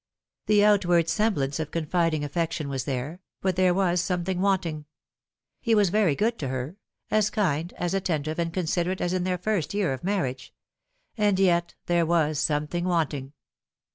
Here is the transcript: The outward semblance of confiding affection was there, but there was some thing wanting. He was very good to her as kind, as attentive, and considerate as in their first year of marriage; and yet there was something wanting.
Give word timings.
The 0.47 0.65
outward 0.65 1.09
semblance 1.09 1.59
of 1.59 1.69
confiding 1.69 2.23
affection 2.23 2.69
was 2.69 2.85
there, 2.85 3.21
but 3.39 3.55
there 3.55 3.71
was 3.71 4.01
some 4.01 4.23
thing 4.23 4.41
wanting. 4.41 4.85
He 5.59 5.75
was 5.75 5.91
very 5.91 6.15
good 6.15 6.39
to 6.39 6.47
her 6.47 6.77
as 7.11 7.29
kind, 7.29 7.71
as 7.77 7.93
attentive, 7.93 8.39
and 8.39 8.51
considerate 8.51 8.99
as 8.99 9.13
in 9.13 9.25
their 9.25 9.37
first 9.37 9.75
year 9.75 9.93
of 9.93 10.03
marriage; 10.03 10.55
and 11.19 11.37
yet 11.39 11.75
there 11.85 12.07
was 12.07 12.39
something 12.39 12.85
wanting. 12.85 13.33